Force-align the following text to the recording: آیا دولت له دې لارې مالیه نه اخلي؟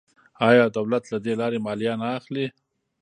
آیا 0.49 0.65
دولت 0.77 1.03
له 1.11 1.17
دې 1.25 1.33
لارې 1.41 1.59
مالیه 1.65 1.93
نه 2.01 2.07
اخلي؟ 2.19 2.47